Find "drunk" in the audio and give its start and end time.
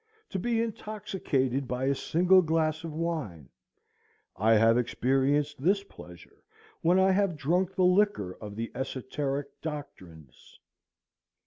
7.37-7.75